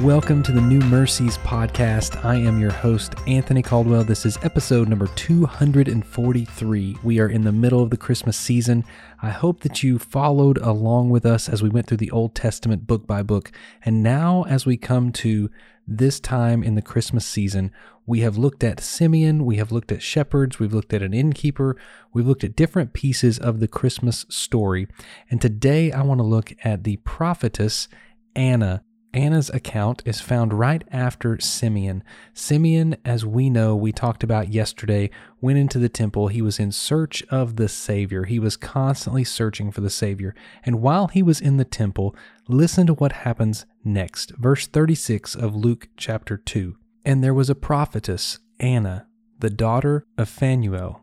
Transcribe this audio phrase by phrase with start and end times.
[0.00, 2.24] Welcome to the New Mercies podcast.
[2.24, 4.04] I am your host, Anthony Caldwell.
[4.04, 6.96] This is episode number 243.
[7.04, 8.84] We are in the middle of the Christmas season.
[9.20, 12.86] I hope that you followed along with us as we went through the Old Testament
[12.86, 13.52] book by book.
[13.84, 15.50] And now, as we come to
[15.86, 17.70] this time in the Christmas season,
[18.06, 21.76] we have looked at Simeon, we have looked at shepherds, we've looked at an innkeeper,
[22.14, 24.88] we've looked at different pieces of the Christmas story.
[25.30, 27.88] And today I want to look at the prophetess
[28.34, 28.82] Anna.
[29.14, 32.02] Anna's account is found right after Simeon.
[32.32, 36.28] Simeon, as we know, we talked about yesterday, went into the temple.
[36.28, 38.24] He was in search of the Savior.
[38.24, 40.34] He was constantly searching for the Savior.
[40.64, 42.16] And while he was in the temple,
[42.48, 44.30] listen to what happens next.
[44.36, 46.76] Verse 36 of Luke chapter 2.
[47.04, 49.06] And there was a prophetess, Anna,
[49.38, 51.02] the daughter of Phanuel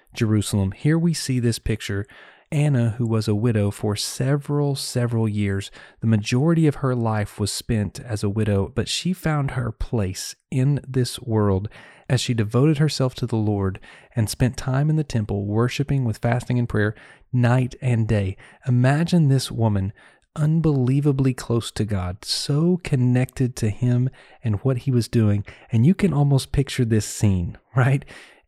[0.13, 0.71] Jerusalem.
[0.71, 2.05] Here we see this picture.
[2.51, 7.49] Anna, who was a widow for several, several years, the majority of her life was
[7.49, 11.69] spent as a widow, but she found her place in this world
[12.09, 13.79] as she devoted herself to the Lord
[14.17, 16.93] and spent time in the temple, worshiping with fasting and prayer
[17.31, 18.35] night and day.
[18.67, 19.93] Imagine this woman
[20.35, 24.09] unbelievably close to God, so connected to Him
[24.43, 25.45] and what He was doing.
[25.71, 28.03] And you can almost picture this scene, right?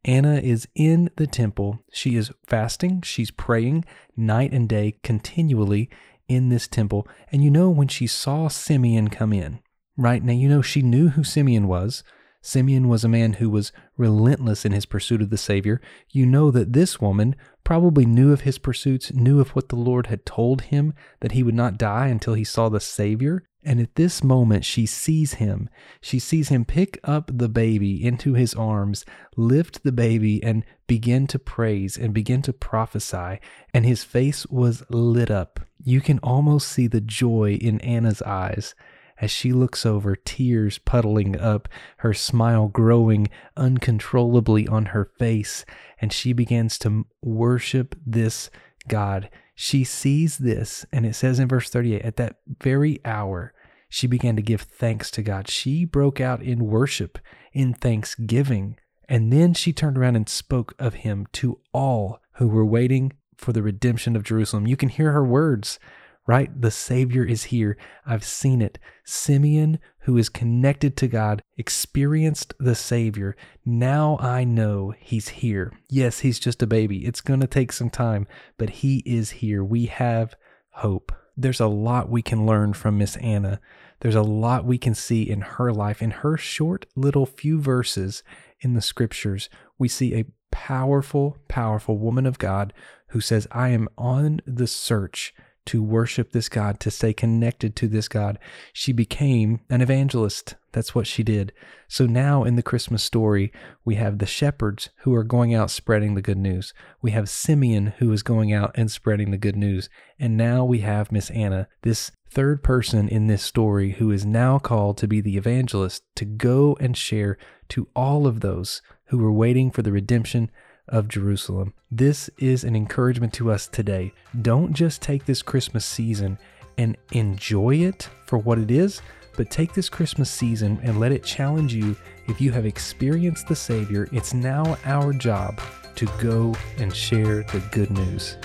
[0.06, 1.80] Anna is in the temple.
[1.92, 3.02] She is fasting.
[3.02, 3.86] She's praying
[4.18, 5.90] night and day continually
[6.28, 7.08] in this temple.
[7.32, 9.60] And you know, when she saw Simeon come in,
[9.96, 10.24] right?
[10.24, 12.04] Now, you know, she knew who Simeon was.
[12.42, 15.80] Simeon was a man who was relentless in his pursuit of the Savior.
[16.10, 20.08] You know that this woman probably knew of his pursuits, knew of what the Lord
[20.08, 23.44] had told him, that he would not die until he saw the Savior.
[23.66, 25.70] And at this moment, she sees him.
[26.02, 29.06] She sees him pick up the baby into his arms,
[29.38, 33.40] lift the baby, and begin to praise and begin to prophesy.
[33.74, 35.62] And his face was lit up.
[35.84, 38.76] You can almost see the joy in Anna's eyes
[39.24, 45.66] as she looks over, tears puddling up, her smile growing uncontrollably on her face,
[46.02, 48.50] and she begins to worship this
[48.88, 49.30] God.
[49.56, 53.54] She sees this, and it says in verse 38 at that very hour,
[53.88, 55.48] she began to give thanks to God.
[55.48, 57.20] She broke out in worship,
[57.54, 58.78] in thanksgiving,
[59.08, 63.54] and then she turned around and spoke of him to all who were waiting for
[63.54, 64.66] the redemption of Jerusalem.
[64.66, 65.80] You can hear her words
[66.26, 66.50] right?
[66.62, 67.78] The Savior is here.
[68.06, 68.80] I've seen it.
[69.04, 73.36] Simeon, who is connected to God, experienced the Savior.
[73.66, 75.74] Now I know He's here.
[75.90, 77.06] Yes, He's just a baby.
[77.06, 79.64] It's going to take some time, but He is here.
[79.64, 80.36] We have
[80.72, 81.12] hope.
[81.36, 83.60] There's a lot we can learn from Miss Anna.
[84.00, 86.02] There's a lot we can see in her life.
[86.02, 88.24] In her short little few verses
[88.62, 92.74] in the scriptures, we see a powerful, powerful woman of God
[93.08, 95.34] who says, I am on the search
[95.66, 98.40] to worship this God, to stay connected to this God.
[98.74, 100.56] She became an evangelist.
[100.72, 101.54] That's what she did.
[101.88, 103.52] So now in the Christmas story,
[103.86, 106.74] we have the shepherds who are going out spreading the good news.
[107.02, 109.90] We have Simeon who is going out and spreading the good news.
[110.20, 114.58] And now we have Miss Anna, this third person in this story who is now
[114.58, 117.38] called to be the evangelist to go and share
[117.70, 120.50] to all of those who were waiting for the redemption
[120.88, 121.74] of Jerusalem.
[121.92, 124.14] This is an encouragement to us today.
[124.42, 126.38] Don't just take this Christmas season
[126.78, 129.02] and enjoy it for what it is,
[129.38, 131.96] but take this Christmas season and let it challenge you.
[132.28, 135.60] If you have experienced the Savior, it's now our job
[135.96, 138.38] to go and share the good news.